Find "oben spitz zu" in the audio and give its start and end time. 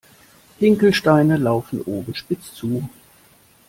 1.83-2.89